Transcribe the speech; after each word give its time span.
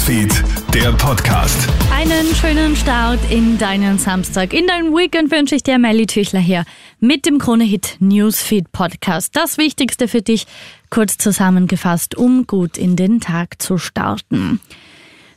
Newsfeed, 0.00 0.32
der 0.72 0.92
Podcast. 0.92 1.68
Einen 1.92 2.34
schönen 2.34 2.74
Start 2.74 3.18
in 3.30 3.58
deinen 3.58 3.98
Samstag. 3.98 4.54
In 4.54 4.66
dein 4.66 4.94
Weekend 4.94 5.30
wünsche 5.30 5.54
ich 5.54 5.62
dir 5.62 5.78
Melly 5.78 6.06
Tüchler 6.06 6.40
hier 6.40 6.64
mit 7.00 7.26
dem 7.26 7.38
Krone-Hit 7.38 7.98
Newsfeed 8.00 8.72
Podcast. 8.72 9.36
Das 9.36 9.58
Wichtigste 9.58 10.08
für 10.08 10.22
dich 10.22 10.46
kurz 10.88 11.18
zusammengefasst, 11.18 12.16
um 12.16 12.46
gut 12.46 12.78
in 12.78 12.96
den 12.96 13.20
Tag 13.20 13.60
zu 13.60 13.76
starten. 13.76 14.60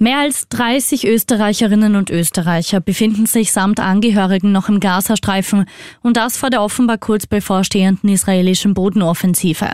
Mehr 0.00 0.18
als 0.18 0.48
30 0.50 1.08
Österreicherinnen 1.08 1.96
und 1.96 2.08
Österreicher 2.08 2.80
befinden 2.80 3.26
sich 3.26 3.50
samt 3.50 3.80
Angehörigen 3.80 4.52
noch 4.52 4.68
im 4.68 4.78
Gazastreifen 4.78 5.64
und 6.02 6.16
das 6.16 6.36
vor 6.36 6.50
der 6.50 6.62
offenbar 6.62 6.98
kurz 6.98 7.26
bevorstehenden 7.26 8.08
israelischen 8.08 8.74
Bodenoffensive. 8.74 9.68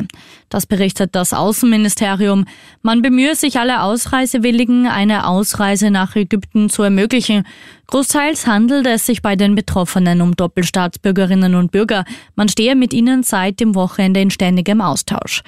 Das 0.49 0.65
berichtet 0.65 1.15
das 1.15 1.35
Außenministerium. 1.35 2.47
Man 2.81 3.03
bemühe 3.03 3.35
sich 3.35 3.59
alle 3.59 3.83
Ausreisewilligen, 3.83 4.87
eine 4.87 5.27
Ausreise 5.27 5.91
nach 5.91 6.17
Ägypten 6.17 6.71
zu 6.71 6.83
ermöglichen. 6.83 7.47
Großteils 7.89 8.47
handelt 8.47 8.87
es 8.87 9.05
sich 9.05 9.21
bei 9.21 9.37
den 9.37 9.55
Betroffenen 9.55 10.23
um 10.23 10.35
Doppelstaatsbürgerinnen 10.35 11.55
und 11.55 11.71
Bürger. 11.71 12.07
Man 12.35 12.49
stehe 12.49 12.77
mit 12.77 12.95
ihnen 12.95 13.25
seit 13.25 13.61
dem 13.61 13.75
Wochenende 13.75 14.23
in 14.23 14.31
ständigem 14.31 14.81
Austausch. 14.81 15.43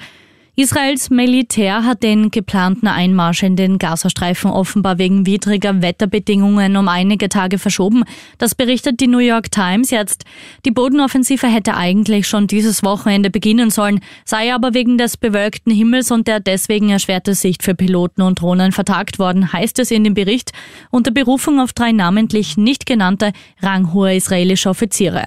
Israels 0.59 1.11
Militär 1.11 1.83
hat 1.83 2.01
den 2.01 2.31
geplanten 2.31 2.87
Einmarsch 2.87 3.43
in 3.43 3.55
den 3.55 3.77
Gazastreifen 3.77 4.49
offenbar 4.49 4.97
wegen 4.97 5.27
widriger 5.27 5.83
Wetterbedingungen 5.83 6.77
um 6.77 6.87
einige 6.87 7.29
Tage 7.29 7.59
verschoben. 7.59 8.05
Das 8.39 8.55
berichtet 8.55 8.99
die 8.99 9.05
New 9.05 9.19
York 9.19 9.51
Times 9.51 9.91
jetzt. 9.91 10.25
Die 10.65 10.71
Bodenoffensive 10.71 11.45
hätte 11.45 11.75
eigentlich 11.75 12.27
schon 12.27 12.47
dieses 12.47 12.81
Wochenende 12.81 13.29
beginnen 13.29 13.69
sollen, 13.69 13.99
sei 14.25 14.51
aber 14.51 14.73
wegen 14.73 14.97
des 14.97 15.15
bewölkten 15.15 15.71
Himmels 15.71 16.09
und 16.09 16.27
der 16.27 16.39
deswegen 16.39 16.89
erschwerte 16.89 17.35
Sicht 17.35 17.61
für 17.61 17.75
Piloten 17.75 18.23
und 18.23 18.41
Drohnen 18.41 18.71
vertagt 18.71 19.19
worden, 19.19 19.53
heißt 19.53 19.77
es 19.77 19.91
in 19.91 20.05
dem 20.05 20.15
Bericht, 20.15 20.53
unter 20.89 21.11
Berufung 21.11 21.59
auf 21.59 21.73
drei 21.73 21.91
namentlich 21.91 22.57
nicht 22.57 22.87
genannte 22.87 23.31
ranghohe 23.61 24.15
israelische 24.15 24.69
Offiziere. 24.69 25.25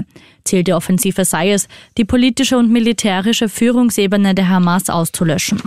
Ziel 0.51 0.73
Offensive 0.75 1.25
sei 1.25 1.53
es, 1.53 1.69
die 1.97 2.05
politische 2.05 2.59
und 2.59 2.71
militärische 2.71 3.49
Führungsebene 3.49 4.35
der 4.35 4.49
Hamas 4.49 4.91
auszulöschen. 4.91 5.63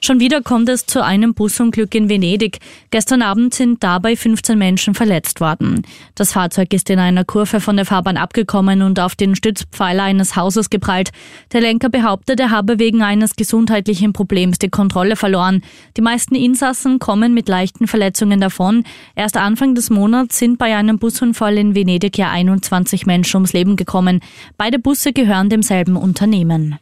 Schon 0.00 0.20
wieder 0.20 0.42
kommt 0.42 0.68
es 0.68 0.86
zu 0.86 1.04
einem 1.04 1.34
Busunglück 1.34 1.94
in 1.94 2.08
Venedig. 2.08 2.58
Gestern 2.90 3.22
Abend 3.22 3.52
sind 3.52 3.82
dabei 3.82 4.16
15 4.16 4.56
Menschen 4.56 4.94
verletzt 4.94 5.40
worden. 5.40 5.82
Das 6.14 6.32
Fahrzeug 6.32 6.72
ist 6.72 6.88
in 6.90 6.98
einer 6.98 7.24
Kurve 7.24 7.60
von 7.60 7.76
der 7.76 7.84
Fahrbahn 7.84 8.16
abgekommen 8.16 8.82
und 8.82 9.00
auf 9.00 9.16
den 9.16 9.34
Stützpfeiler 9.34 10.04
eines 10.04 10.36
Hauses 10.36 10.70
geprallt. 10.70 11.10
Der 11.52 11.60
Lenker 11.60 11.88
behauptet, 11.88 12.40
er 12.40 12.50
habe 12.50 12.78
wegen 12.78 13.02
eines 13.02 13.36
gesundheitlichen 13.36 14.12
Problems 14.12 14.58
die 14.58 14.68
Kontrolle 14.68 15.16
verloren. 15.16 15.62
Die 15.96 16.02
meisten 16.02 16.34
Insassen 16.34 16.98
kommen 16.98 17.34
mit 17.34 17.48
leichten 17.48 17.86
Verletzungen 17.86 18.40
davon. 18.40 18.84
Erst 19.14 19.36
Anfang 19.36 19.74
des 19.74 19.90
Monats 19.90 20.38
sind 20.38 20.58
bei 20.58 20.76
einem 20.76 20.98
Busunfall 20.98 21.58
in 21.58 21.74
Venedig 21.74 22.16
ja 22.18 22.30
21 22.30 23.06
Menschen 23.06 23.36
ums 23.36 23.52
Leben 23.52 23.76
gekommen. 23.76 24.20
Beide 24.56 24.78
Busse 24.78 25.12
gehören 25.12 25.50
demselben 25.50 25.96
Unternehmen. 25.96 26.78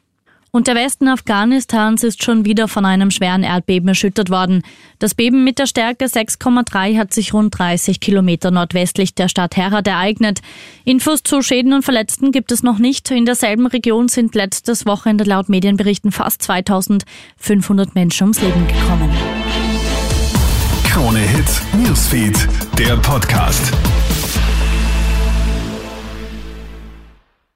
Und 0.57 0.69
der 0.69 0.75
Westen 0.75 1.07
Afghanistans 1.07 2.03
ist 2.03 2.25
schon 2.25 2.47
wieder 2.47 2.67
von 2.67 2.87
einem 2.87 3.11
schweren 3.11 3.43
Erdbeben 3.43 3.91
erschüttert 3.91 4.31
worden. 4.31 4.63
Das 4.99 5.15
Beben 5.15 5.45
mit 5.45 5.59
der 5.59 5.67
Stärke 5.67 6.07
6,3 6.07 6.97
hat 6.97 7.13
sich 7.13 7.35
rund 7.35 7.59
30 7.59 8.01
Kilometer 8.01 8.51
nordwestlich 8.51 9.15
der 9.15 9.29
Stadt 9.29 9.59
Herat 9.59 9.87
ereignet. 9.87 10.41
Infos 10.87 11.23
zu 11.23 11.43
Schäden 11.43 11.75
und 11.75 11.83
Verletzten 11.83 12.33
gibt 12.33 12.53
es 12.53 12.63
noch 12.63 12.79
nicht. 12.79 13.11
In 13.11 13.27
derselben 13.27 13.67
Region 13.67 14.09
sind 14.09 14.35
letztes 14.35 14.87
Wochenende 14.87 15.25
laut 15.25 15.51
Medienberichten 15.51 16.11
fast 16.11 16.41
2500 16.41 17.95
Menschen 17.95 18.23
ums 18.23 18.41
Leben 18.41 18.67
gekommen. 18.67 19.11
Krone 20.85 21.19
Hits, 21.19 21.61
Newsfeed, 21.85 22.49
der 22.79 22.97
Podcast. 22.97 23.75